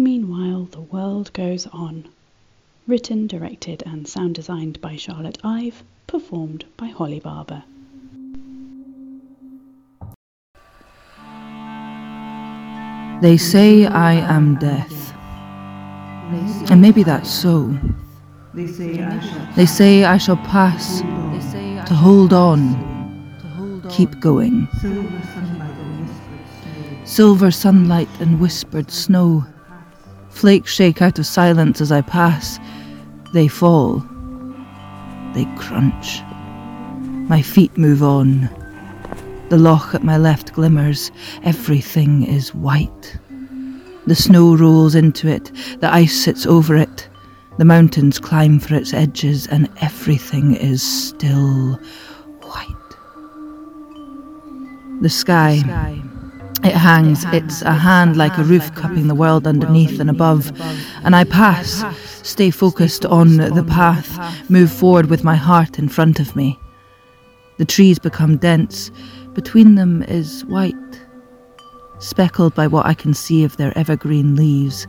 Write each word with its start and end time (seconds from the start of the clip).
Meanwhile, 0.00 0.68
the 0.70 0.80
world 0.80 1.30
goes 1.34 1.66
on. 1.66 2.08
Written, 2.86 3.26
directed, 3.26 3.82
and 3.84 4.08
sound 4.08 4.34
designed 4.34 4.80
by 4.80 4.96
Charlotte 4.96 5.36
Ive, 5.44 5.84
performed 6.06 6.64
by 6.78 6.86
Holly 6.86 7.20
Barbour. 7.20 7.64
They 13.20 13.36
say 13.36 13.84
I 13.84 14.14
am 14.14 14.58
death. 14.58 15.12
And 16.70 16.80
maybe 16.80 17.02
that's 17.02 17.28
so. 17.28 17.76
They 18.54 19.66
say 19.66 20.04
I 20.04 20.16
shall 20.16 20.38
pass 20.38 21.02
to 21.02 21.94
hold 21.94 22.32
on, 22.32 23.84
keep 23.90 24.18
going. 24.18 24.66
Silver 27.04 27.50
sunlight 27.50 28.08
and 28.18 28.40
whispered 28.40 28.90
snow. 28.90 29.44
Flakes 30.30 30.72
shake 30.72 31.02
out 31.02 31.18
of 31.18 31.26
silence 31.26 31.80
as 31.80 31.92
I 31.92 32.00
pass. 32.00 32.58
They 33.34 33.48
fall. 33.48 33.98
They 35.34 35.44
crunch. 35.56 36.22
My 37.28 37.42
feet 37.42 37.76
move 37.76 38.02
on. 38.02 38.48
The 39.50 39.58
loch 39.58 39.94
at 39.94 40.02
my 40.02 40.16
left 40.16 40.52
glimmers. 40.52 41.10
Everything 41.42 42.24
is 42.24 42.54
white. 42.54 43.18
The 44.06 44.14
snow 44.14 44.56
rolls 44.56 44.94
into 44.94 45.28
it. 45.28 45.52
The 45.80 45.92
ice 45.92 46.14
sits 46.14 46.46
over 46.46 46.74
it. 46.74 47.08
The 47.58 47.64
mountains 47.64 48.18
climb 48.18 48.58
for 48.58 48.74
its 48.74 48.94
edges, 48.94 49.46
and 49.46 49.68
everything 49.82 50.54
is 50.56 50.82
still 50.82 51.78
white. 52.42 52.96
The 55.02 55.10
sky. 55.10 56.00
It 56.62 56.74
hangs, 56.74 57.24
it's 57.32 57.62
a 57.62 57.72
hand 57.72 58.16
like 58.16 58.36
a 58.36 58.44
roof 58.44 58.74
cupping 58.74 59.08
the 59.08 59.14
world 59.14 59.46
underneath 59.46 59.98
and 59.98 60.10
above. 60.10 60.52
And 61.02 61.16
I 61.16 61.24
pass, 61.24 61.82
stay 62.22 62.50
focused 62.50 63.06
on 63.06 63.38
the 63.38 63.64
path, 63.64 64.50
move 64.50 64.70
forward 64.70 65.06
with 65.06 65.24
my 65.24 65.36
heart 65.36 65.78
in 65.78 65.88
front 65.88 66.20
of 66.20 66.36
me. 66.36 66.58
The 67.56 67.64
trees 67.64 67.98
become 67.98 68.36
dense, 68.36 68.90
between 69.32 69.76
them 69.76 70.02
is 70.02 70.44
white, 70.46 70.74
speckled 71.98 72.54
by 72.54 72.66
what 72.66 72.84
I 72.84 72.92
can 72.92 73.14
see 73.14 73.42
of 73.42 73.56
their 73.56 73.76
evergreen 73.78 74.36
leaves. 74.36 74.86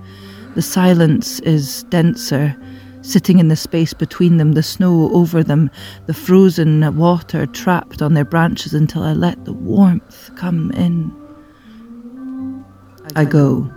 The 0.56 0.62
silence 0.62 1.40
is 1.42 1.84
denser, 1.84 2.54
sitting 3.02 3.40
in 3.40 3.48
the 3.48 3.56
space 3.56 3.94
between 3.94 4.36
them, 4.36 4.54
the 4.54 4.64
snow 4.64 5.10
over 5.14 5.42
them, 5.42 5.72
the 6.06 6.14
frozen 6.14 6.98
water 6.98 7.46
trapped 7.46 8.02
on 8.02 8.14
their 8.14 8.26
branches 8.26 8.74
until 8.74 9.04
I 9.04 9.14
let 9.14 9.46
the 9.46 9.54
warmth 9.54 10.32
come 10.36 10.72
in. 10.72 11.21
I 13.16 13.26
go 13.26 13.70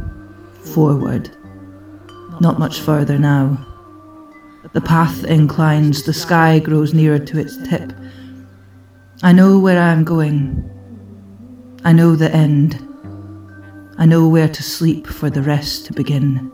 forward, 0.62 1.30
not 2.40 2.58
much 2.58 2.80
further 2.80 3.18
now. 3.18 3.58
The 4.72 4.80
path 4.80 5.24
inclines, 5.24 6.04
the 6.04 6.12
sky 6.12 6.58
grows 6.58 6.94
nearer 6.94 7.18
to 7.18 7.38
its 7.38 7.56
tip. 7.68 7.92
I 9.22 9.32
know 9.32 9.58
where 9.58 9.80
I 9.80 9.92
am 9.92 10.05
going. 10.05 10.70
I 11.84 11.92
know 11.92 12.16
the 12.16 12.30
end. 12.30 12.80
I 13.98 14.06
know 14.06 14.28
where 14.28 14.48
to 14.48 14.62
sleep 14.62 15.06
for 15.06 15.30
the 15.30 15.42
rest 15.42 15.86
to 15.86 15.92
begin. 15.92 16.50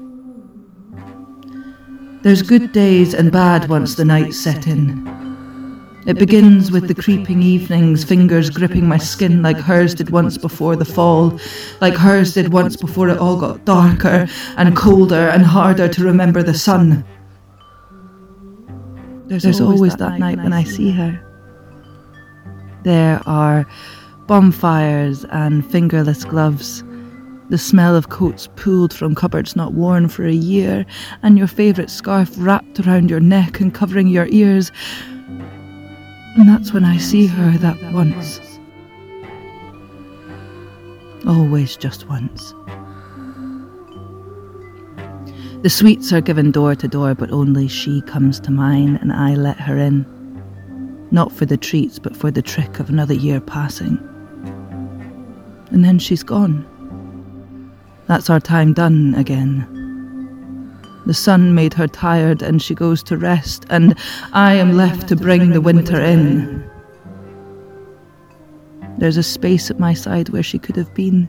There's 2.22 2.42
good 2.42 2.72
days 2.72 3.14
and 3.14 3.32
bad 3.32 3.68
once 3.68 3.94
the 3.94 4.04
night 4.04 4.34
set 4.34 4.66
in. 4.66 5.19
It 6.06 6.18
begins 6.18 6.72
with 6.72 6.88
the 6.88 6.94
creeping 6.94 7.42
evenings, 7.42 8.04
fingers 8.04 8.48
gripping 8.48 8.88
my 8.88 8.96
skin 8.96 9.42
like 9.42 9.58
hers 9.58 9.94
did 9.94 10.10
once 10.10 10.38
before 10.38 10.74
the 10.74 10.84
fall, 10.84 11.38
like 11.80 11.94
hers 11.94 12.32
did 12.34 12.52
once 12.52 12.76
before 12.76 13.10
it 13.10 13.18
all 13.18 13.36
got 13.36 13.64
darker 13.66 14.26
and 14.56 14.74
colder 14.74 15.28
and 15.28 15.44
harder 15.44 15.88
to 15.88 16.02
remember 16.02 16.42
the 16.42 16.54
sun. 16.54 17.04
There's, 19.26 19.42
There's 19.42 19.60
always 19.60 19.92
that, 19.96 20.10
that 20.10 20.18
night 20.18 20.38
when 20.38 20.52
I 20.52 20.64
see 20.64 20.90
her. 20.90 21.20
There 22.82 23.20
are 23.26 23.66
bonfires 24.26 25.24
and 25.26 25.70
fingerless 25.70 26.24
gloves, 26.24 26.82
the 27.50 27.58
smell 27.58 27.96
of 27.96 28.10
coats 28.10 28.48
pulled 28.54 28.94
from 28.94 29.16
cupboards 29.16 29.56
not 29.56 29.74
worn 29.74 30.08
for 30.08 30.24
a 30.24 30.32
year, 30.32 30.86
and 31.24 31.36
your 31.36 31.48
favourite 31.48 31.90
scarf 31.90 32.30
wrapped 32.36 32.78
around 32.78 33.10
your 33.10 33.18
neck 33.18 33.58
and 33.58 33.74
covering 33.74 34.06
your 34.06 34.28
ears. 34.28 34.70
And 36.36 36.48
that's 36.48 36.72
when 36.72 36.84
I 36.84 36.96
see 36.96 37.26
her 37.26 37.58
that 37.58 37.92
once. 37.92 38.40
Always 41.26 41.76
just 41.76 42.08
once. 42.08 42.54
The 45.62 45.70
sweets 45.70 46.12
are 46.12 46.20
given 46.20 46.50
door 46.50 46.74
to 46.74 46.88
door, 46.88 47.14
but 47.14 47.30
only 47.30 47.68
she 47.68 48.00
comes 48.02 48.40
to 48.40 48.50
mine, 48.50 48.96
and 48.96 49.12
I 49.12 49.34
let 49.34 49.60
her 49.60 49.76
in 49.76 50.06
not 51.10 51.32
for 51.32 51.44
the 51.44 51.56
treats, 51.56 51.98
but 51.98 52.16
for 52.16 52.30
the 52.30 52.42
trick 52.42 52.78
of 52.78 52.88
another 52.88 53.14
year 53.14 53.40
passing. 53.40 53.98
And 55.70 55.84
then 55.84 55.98
she's 55.98 56.22
gone. 56.22 56.66
That's 58.06 58.30
our 58.30 58.40
time 58.40 58.72
done 58.72 59.14
again. 59.16 59.79
The 61.06 61.14
sun 61.14 61.54
made 61.54 61.74
her 61.74 61.88
tired 61.88 62.42
and 62.42 62.60
she 62.60 62.74
goes 62.74 63.02
to 63.04 63.16
rest, 63.16 63.64
and 63.70 63.94
I 64.32 64.54
am 64.54 64.76
left 64.76 65.08
to 65.08 65.16
bring 65.16 65.50
the 65.50 65.60
winter 65.60 66.00
in. 66.00 66.68
There's 68.98 69.16
a 69.16 69.22
space 69.22 69.70
at 69.70 69.80
my 69.80 69.94
side 69.94 70.28
where 70.28 70.42
she 70.42 70.58
could 70.58 70.76
have 70.76 70.92
been. 70.94 71.28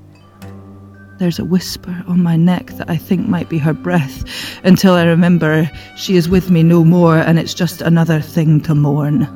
There's 1.20 1.40
a 1.40 1.46
whisper 1.46 2.04
on 2.08 2.22
my 2.22 2.36
neck 2.36 2.72
that 2.72 2.90
I 2.90 2.98
think 2.98 3.28
might 3.28 3.48
be 3.48 3.59
her 3.59 3.74
breath 3.74 4.26
until 4.64 4.94
I 4.94 5.04
remember 5.04 5.70
she 5.96 6.16
is 6.16 6.28
with 6.28 6.50
me 6.50 6.64
no 6.64 6.84
more 6.84 7.18
and 7.18 7.40
it's 7.40 7.53
just 7.53 7.82
another 7.82 8.20
thing 8.20 8.59
to 8.62 8.76
mourn. 8.76 9.28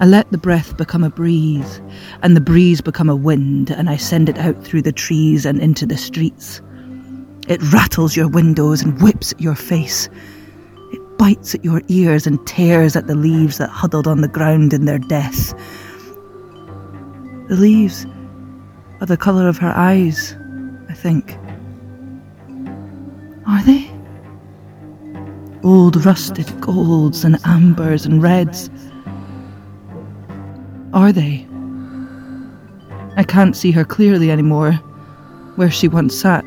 I 0.00 0.06
let 0.06 0.30
the 0.30 0.38
breath 0.38 0.76
become 0.76 1.02
a 1.02 1.10
breeze, 1.10 1.80
and 2.22 2.36
the 2.36 2.40
breeze 2.40 2.80
become 2.80 3.08
a 3.08 3.16
wind, 3.16 3.70
and 3.70 3.90
I 3.90 3.96
send 3.96 4.28
it 4.28 4.38
out 4.38 4.62
through 4.62 4.82
the 4.82 4.92
trees 4.92 5.44
and 5.44 5.58
into 5.60 5.86
the 5.86 5.96
streets. 5.96 6.60
It 7.48 7.62
rattles 7.72 8.14
your 8.14 8.28
windows 8.28 8.82
and 8.82 9.00
whips 9.00 9.32
at 9.32 9.40
your 9.40 9.54
face. 9.54 10.10
It 10.92 11.18
bites 11.18 11.54
at 11.54 11.64
your 11.64 11.80
ears 11.88 12.26
and 12.26 12.46
tears 12.46 12.94
at 12.94 13.06
the 13.06 13.14
leaves 13.14 13.56
that 13.56 13.70
huddled 13.70 14.06
on 14.06 14.20
the 14.20 14.28
ground 14.28 14.74
in 14.74 14.84
their 14.84 14.98
death. 14.98 15.54
The 17.48 17.56
leaves 17.56 18.06
are 19.00 19.06
the 19.06 19.16
colour 19.16 19.48
of 19.48 19.56
her 19.56 19.72
eyes, 19.74 20.36
I 20.90 20.92
think. 20.92 21.38
Are 23.46 23.62
they? 23.64 23.90
Old 25.62 26.04
rusted 26.04 26.60
golds 26.60 27.24
and 27.24 27.38
ambers 27.46 28.04
and 28.04 28.22
reds. 28.22 28.68
Are 30.92 31.12
they? 31.12 31.46
I 33.16 33.24
can't 33.24 33.56
see 33.56 33.70
her 33.70 33.86
clearly 33.86 34.30
anymore, 34.30 34.72
where 35.56 35.70
she 35.70 35.88
once 35.88 36.14
sat. 36.14 36.44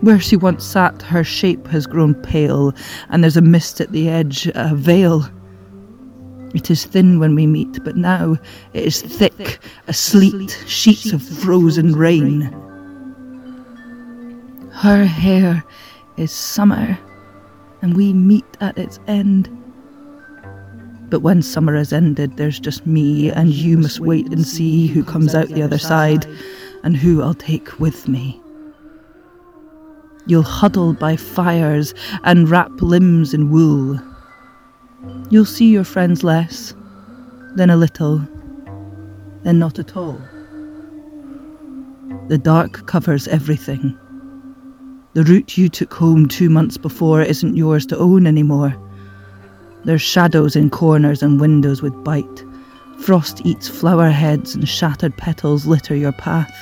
Where 0.00 0.20
she 0.20 0.36
once 0.36 0.64
sat, 0.64 1.02
her 1.02 1.24
shape 1.24 1.66
has 1.68 1.86
grown 1.86 2.14
pale, 2.14 2.74
and 3.08 3.22
there's 3.22 3.36
a 3.36 3.42
mist 3.42 3.80
at 3.80 3.92
the 3.92 4.08
edge, 4.08 4.46
a 4.54 4.74
veil. 4.74 5.28
It 6.54 6.70
is 6.70 6.84
thin 6.84 7.18
when 7.18 7.34
we 7.34 7.46
meet, 7.46 7.82
but 7.82 7.96
now 7.96 8.36
it 8.72 8.84
is 8.84 9.02
thick, 9.02 9.58
a 9.88 9.92
sleet, 9.92 10.62
sheets 10.66 11.12
of 11.12 11.22
frozen 11.22 11.96
rain. 11.96 12.42
Her 14.72 15.04
hair 15.04 15.64
is 16.16 16.30
summer, 16.30 16.98
and 17.82 17.96
we 17.96 18.12
meet 18.12 18.44
at 18.60 18.78
its 18.78 19.00
end. 19.06 19.50
But 21.08 21.20
when 21.20 21.40
summer 21.40 21.74
has 21.76 21.92
ended, 21.92 22.36
there's 22.36 22.60
just 22.60 22.86
me, 22.86 23.30
and 23.30 23.50
you 23.52 23.78
must 23.78 24.00
wait 24.00 24.26
and 24.28 24.46
see 24.46 24.86
who 24.86 25.02
comes 25.02 25.34
out 25.34 25.48
the 25.48 25.62
other 25.62 25.78
side 25.78 26.26
and 26.84 26.96
who 26.96 27.22
I'll 27.22 27.34
take 27.34 27.80
with 27.80 28.08
me. 28.08 28.40
You'll 30.26 30.42
huddle 30.42 30.92
by 30.92 31.16
fires 31.16 31.94
and 32.24 32.48
wrap 32.48 32.72
limbs 32.80 33.32
in 33.32 33.50
wool. 33.50 34.00
You'll 35.30 35.44
see 35.44 35.70
your 35.70 35.84
friends 35.84 36.24
less, 36.24 36.74
then 37.54 37.70
a 37.70 37.76
little, 37.76 38.18
then 39.42 39.58
not 39.58 39.78
at 39.78 39.96
all. 39.96 40.20
The 42.28 42.38
dark 42.38 42.86
covers 42.86 43.28
everything. 43.28 43.96
The 45.14 45.22
route 45.22 45.56
you 45.56 45.68
took 45.68 45.94
home 45.94 46.26
two 46.26 46.50
months 46.50 46.76
before 46.76 47.22
isn't 47.22 47.56
yours 47.56 47.86
to 47.86 47.96
own 47.96 48.26
anymore. 48.26 48.76
There's 49.84 50.02
shadows 50.02 50.56
in 50.56 50.70
corners 50.70 51.22
and 51.22 51.40
windows 51.40 51.82
with 51.82 52.04
bite. 52.04 52.44
Frost 52.98 53.42
eats 53.44 53.68
flower 53.68 54.10
heads 54.10 54.56
and 54.56 54.68
shattered 54.68 55.16
petals 55.16 55.66
litter 55.66 55.94
your 55.94 56.12
path. 56.12 56.52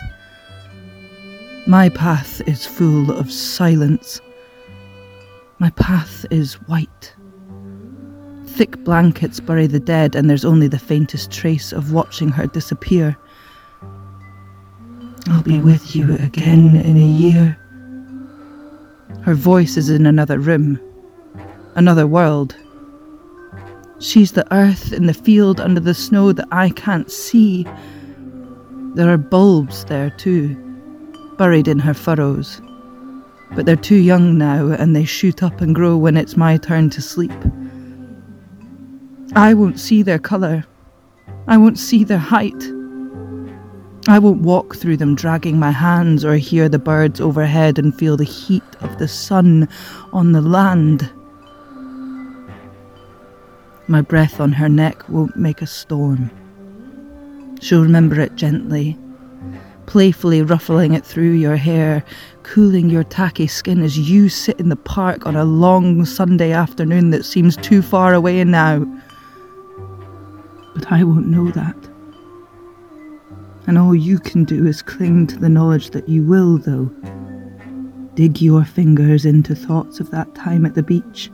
My 1.66 1.88
path 1.88 2.43
is 2.46 2.66
full 2.66 3.11
of 3.11 3.32
silence. 3.32 4.20
My 5.58 5.70
path 5.70 6.26
is 6.31 6.55
white. 6.69 7.14
Thick 8.44 8.84
blankets 8.84 9.40
bury 9.40 9.66
the 9.66 9.81
dead, 9.81 10.14
and 10.14 10.28
there's 10.28 10.44
only 10.44 10.69
the 10.69 10.78
faintest 10.78 11.31
trace 11.31 11.72
of 11.72 11.90
watching 11.90 12.28
her 12.28 12.46
disappear. 12.46 13.16
I'll 15.28 15.43
be 15.43 15.58
with 15.58 15.96
you 15.96 16.16
again 16.16 16.76
in 16.76 16.99
a 16.99 17.00
year. 17.00 17.58
Her 19.22 19.34
voice 19.34 19.78
is 19.78 19.88
in 19.88 20.05
another 20.05 20.38
room, 20.38 20.78
another 21.76 22.06
world. 22.06 22.55
She's 24.00 24.32
the 24.32 24.46
earth 24.55 24.93
in 24.93 25.06
the 25.06 25.14
field 25.14 25.62
under 25.62 25.81
the 25.81 25.94
snow 25.94 26.32
that 26.32 26.49
I 26.52 26.69
can't 26.69 27.11
see. 27.11 27.66
There 28.96 29.11
are 29.11 29.16
bulbs 29.16 29.87
there 29.87 30.11
too, 30.11 30.55
buried 31.36 31.69
in 31.69 31.78
her 31.78 31.94
furrows. 31.94 32.60
But 33.54 33.66
they're 33.66 33.76
too 33.76 33.96
young 33.96 34.38
now 34.38 34.69
and 34.69 34.94
they 34.94 35.04
shoot 35.04 35.42
up 35.42 35.60
and 35.60 35.75
grow 35.75 35.96
when 35.96 36.16
it's 36.16 36.36
my 36.36 36.56
turn 36.56 36.90
to 36.90 37.02
sleep. 37.02 37.32
I 39.34 39.54
won't 39.54 39.81
see 39.81 40.02
their 40.02 40.19
colour. 40.19 40.64
I 41.46 41.56
won't 41.56 41.78
see 41.78 42.04
their 42.04 42.19
height. 42.19 42.62
I 44.06 44.19
won't 44.19 44.42
walk 44.42 44.76
through 44.76 44.98
them 44.98 45.14
dragging 45.14 45.58
my 45.58 45.70
hands 45.70 46.25
or 46.25 46.36
hear 46.36 46.69
the 46.69 46.78
birds 46.78 47.20
overhead 47.20 47.78
and 47.78 47.94
feel 47.94 48.16
the 48.16 48.25
heat 48.25 48.62
of 48.80 48.98
the 48.98 49.08
sun 49.08 49.69
on 50.12 50.32
the 50.32 50.42
land. 50.42 51.10
My 53.88 54.02
breath 54.02 54.40
on 54.40 54.52
her 54.52 54.69
neck 54.69 55.08
won't 55.08 55.37
make 55.37 55.62
a 55.62 55.66
storm. 55.66 56.30
She'll 57.60 57.82
remember 57.82 58.20
it 58.20 58.34
gently, 58.34 58.98
playfully 59.86 60.42
ruffling 60.42 60.94
it 60.94 61.04
through 61.04 61.32
your 61.32 61.56
hair, 61.56 62.04
cooling 62.42 62.90
your 62.90 63.04
tacky 63.04 63.46
skin 63.46 63.82
as 63.82 63.98
you 63.98 64.28
sit 64.28 64.58
in 64.60 64.69
the 64.69 64.76
park 64.76 65.26
on 65.26 65.36
a 65.36 65.44
long 65.44 66.04
Sunday 66.04 66.52
afternoon 66.52 67.10
that 67.10 67.25
seems 67.25 67.56
too 67.56 67.82
far 67.82 68.14
away 68.14 68.42
now. 68.44 68.84
But 70.75 70.90
I 70.90 71.04
won't 71.04 71.28
know 71.28 71.50
that. 71.50 71.76
And 73.66 73.78
all 73.78 73.94
you 73.94 74.19
can 74.19 74.44
do 74.44 74.66
is 74.66 74.82
cling 74.82 75.26
to 75.28 75.38
the 75.38 75.48
knowledge 75.48 75.90
that 75.90 76.08
you 76.08 76.22
will, 76.22 76.58
though. 76.58 76.90
Dig 78.14 78.40
your 78.40 78.64
fingers 78.64 79.25
into 79.25 79.54
thoughts 79.54 80.00
of 80.00 80.10
that 80.10 80.34
time 80.34 80.66
at 80.66 80.75
the 80.75 80.82
beach, 80.82 81.30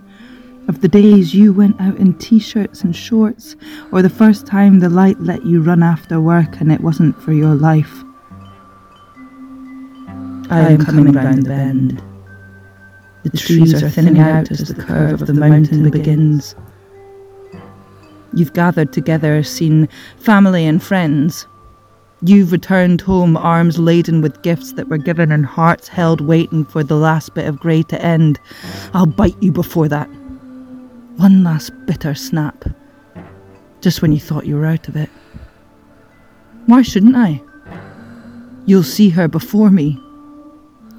of 0.69 0.81
the 0.81 0.89
days 0.89 1.35
you 1.35 1.53
went 1.53 1.79
out 1.81 1.97
in 1.97 2.15
t 2.15 2.39
shirts 2.39 2.83
and 2.83 2.95
shorts, 2.95 3.57
or 3.93 4.01
the 4.01 4.09
first 4.09 4.47
time 4.47 4.79
the 4.79 4.89
light 4.89 5.21
let 5.21 5.45
you 5.45 5.61
run 5.61 5.83
after 5.83 6.21
work 6.21 6.61
and 6.61 6.71
it 6.71 6.81
wasn't 6.81 7.21
for 7.21 7.33
your 7.33 7.55
life. 7.55 8.00
I 10.51 10.61
am 10.61 10.85
coming 10.85 11.13
round 11.13 11.45
the 11.45 11.49
bend. 11.49 12.03
The 13.23 13.37
trees 13.37 13.83
are 13.83 13.91
thinning 13.91 14.19
out 14.19 14.51
as 14.51 14.61
the 14.69 14.83
curve 14.83 15.21
of 15.21 15.27
the 15.27 15.35
mountain 15.35 15.91
begins. 15.91 16.55
You've 18.33 18.53
gathered 18.53 18.93
together, 18.93 19.43
seen 19.43 19.89
family 20.19 20.65
and 20.65 20.83
friends, 20.83 21.47
You've 22.23 22.53
returned 22.53 23.01
home, 23.01 23.35
arms 23.39 23.79
laden 23.79 24.21
with 24.21 24.43
gifts 24.43 24.75
that 24.75 24.89
were 24.89 24.99
given 24.99 25.33
and 25.33 25.47
hearts 25.47 25.89
held 25.89 26.21
waiting 26.21 26.67
for 26.67 26.85
the 26.85 26.97
last 26.97 27.35
bit 27.35 27.47
of 27.47 27.59
grey 27.59 27.83
to 27.85 28.03
end. 28.03 28.39
I'll 28.93 29.07
bite 29.07 29.43
you 29.43 29.51
before 29.51 29.89
that. 29.89 30.07
One 31.17 31.43
last 31.43 31.73
bitter 31.87 32.15
snap. 32.15 32.67
Just 33.81 34.03
when 34.03 34.13
you 34.13 34.21
thought 34.21 34.45
you 34.45 34.57
were 34.57 34.67
out 34.67 34.87
of 34.87 34.97
it. 34.97 35.09
Why 36.67 36.83
shouldn't 36.83 37.17
I? 37.17 37.41
You'll 38.67 38.83
see 38.83 39.09
her 39.11 39.27
before 39.27 39.71
me. 39.71 39.99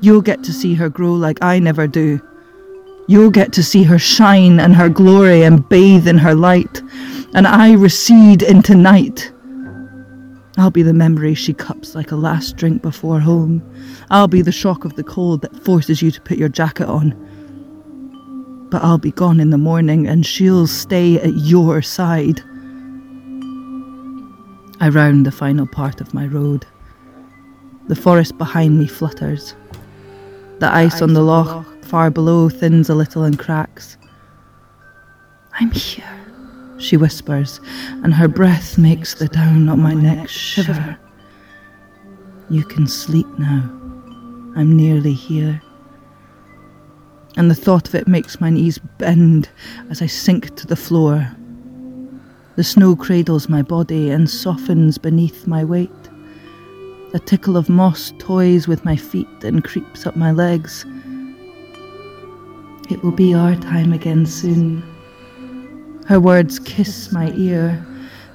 You'll 0.02 0.22
get 0.22 0.44
to 0.44 0.54
see 0.54 0.74
her 0.74 0.90
grow 0.90 1.14
like 1.14 1.38
I 1.44 1.60
never 1.60 1.88
do. 1.88 2.20
You'll 3.08 3.32
get 3.32 3.54
to 3.54 3.64
see 3.64 3.84
her 3.84 4.00
shine 4.00 4.60
and 4.60 4.76
her 4.76 4.90
glory 4.90 5.44
and 5.44 5.68
bathe 5.68 6.08
in 6.08 6.18
her 6.18 6.34
light, 6.34 6.82
and 7.34 7.48
I 7.48 7.74
recede 7.74 8.42
into 8.42 8.76
night. 8.76 9.32
I'll 10.58 10.72
be 10.72 10.84
the 10.84 10.94
memory 10.94 11.34
she 11.34 11.54
cups 11.54 11.96
like 11.96 12.12
a 12.12 12.16
last 12.16 12.58
drink 12.58 12.82
before 12.82 13.20
home. 13.20 13.64
I'll 14.10 14.28
be 14.28 14.42
the 14.42 14.52
shock 14.52 14.86
of 14.86 14.96
the 14.96 15.04
cold 15.04 15.42
that 15.42 15.64
forces 15.64 16.02
you 16.02 16.12
to 16.12 16.22
put 16.22 16.38
your 16.38 16.50
jacket 16.50 16.88
on. 16.88 17.16
But 18.70 18.84
I'll 18.84 18.98
be 18.98 19.12
gone 19.12 19.40
in 19.40 19.50
the 19.50 19.58
morning 19.58 20.08
and 20.08 20.26
she'll 20.26 20.68
stay 20.68 21.20
at 21.20 21.36
your 21.36 21.82
side. 21.82 22.42
I 24.80 24.90
round 24.90 25.26
the 25.26 25.32
final 25.32 25.68
part 25.68 26.02
of 26.02 26.14
my 26.14 26.26
road. 26.28 26.66
The 27.88 27.96
forest 27.96 28.38
behind 28.38 28.80
me 28.80 28.88
flutters. 28.88 29.56
The 30.62 30.74
ice 30.74 31.02
on 31.02 31.14
the 31.14 31.22
loch 31.22 31.66
far 31.84 32.10
below 32.10 32.48
thins 32.48 32.90
a 32.90 32.96
little 32.96 33.24
and 33.24 33.38
cracks. 33.38 33.98
I'm 35.60 35.72
here 35.72 36.22
she 36.82 36.98
whispers, 36.98 37.60
and 38.04 38.14
her 38.14 38.28
breath 38.28 38.78
makes 38.78 39.14
the 39.14 39.28
down 39.28 39.70
on 39.70 39.80
my 39.80 39.94
neck 39.94 40.28
shiver. 40.28 40.98
You 42.50 42.64
can 42.64 42.88
sleep 42.88 43.28
now. 43.38 43.70
I'm 44.56 44.76
nearly 44.76 45.14
here. 45.14 45.62
And 47.38 47.50
the 47.50 47.56
thought 47.56 47.88
of 47.88 47.96
it 47.96 48.08
makes 48.08 48.42
my 48.42 48.50
knees 48.50 48.78
bend 48.98 49.50
as 49.90 50.02
I 50.02 50.08
sink 50.08 50.56
to 50.58 50.68
the 50.68 50.76
floor. 50.76 51.32
The 52.56 52.64
snow 52.64 52.96
cradles 52.96 53.48
my 53.48 53.62
body 53.62 54.10
and 54.10 54.30
softens 54.30 54.98
beneath 54.98 55.48
my 55.48 55.64
weight. 55.64 56.01
A 57.14 57.20
tickle 57.20 57.58
of 57.58 57.68
moss 57.68 58.14
toys 58.20 58.70
with 58.70 58.86
my 58.86 58.96
feet 58.96 59.44
and 59.44 59.66
creeps 59.66 60.08
up 60.08 60.16
my 60.16 60.32
legs. 60.32 60.86
It 62.90 63.04
will 63.04 63.12
be 63.12 63.34
our 63.34 63.54
time 63.56 63.92
again 63.92 64.26
soon. 64.26 64.82
Her 66.08 66.22
words 66.22 66.58
kiss 66.58 67.12
my 67.12 67.34
ear. 67.34 67.86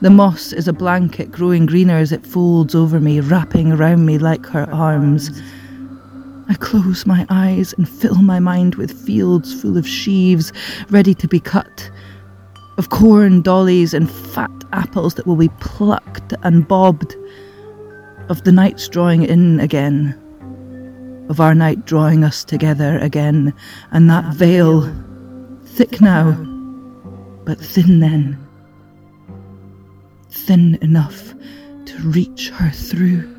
The 0.03 0.11
moss 0.11 0.53
is 0.53 0.69
a 0.69 0.75
blanket 0.75 1.31
growing 1.33 1.65
greener 1.65 1.97
as 1.97 2.13
it 2.13 2.27
folds 2.27 2.75
over 2.75 3.01
me, 3.01 3.21
wrapping 3.21 3.73
around 3.73 4.05
me 4.05 4.19
like 4.19 4.45
her 4.45 4.71
arms. 4.71 5.31
I 6.51 6.55
close 6.55 7.07
my 7.07 7.25
eyes 7.31 7.73
and 7.79 7.89
fill 7.89 8.21
my 8.21 8.41
mind 8.41 8.75
with 8.75 8.93
fields 9.07 9.59
full 9.59 9.79
of 9.79 9.89
sheaves 9.89 10.53
ready 10.91 11.15
to 11.15 11.27
be 11.27 11.41
cut, 11.41 11.91
of 12.77 12.91
corn 12.91 13.41
dollies 13.41 13.95
and 13.95 14.11
fat 14.11 14.51
apples 14.75 15.15
that 15.15 15.27
will 15.27 15.37
be 15.37 15.49
plucked 15.61 16.35
and 16.43 16.69
bobbed, 16.69 17.17
of 18.29 18.45
the 18.45 18.53
nights 18.53 18.89
drawing 18.89 19.23
in 19.23 19.61
again, 19.61 20.15
of 21.29 21.41
our 21.41 21.55
night 21.55 21.85
drawing 21.87 22.25
us 22.25 22.45
together 22.45 22.99
again, 22.99 23.55
and 23.93 24.11
that 24.11 24.35
veil, 24.35 24.83
thick 25.65 26.01
now 26.01 26.33
but 27.45 27.59
thin 27.59 28.01
then. 28.01 28.39
Thin 30.31 30.79
enough 30.83 31.33
to 31.87 31.99
reach 32.03 32.51
her 32.51 32.71
through. 32.71 33.36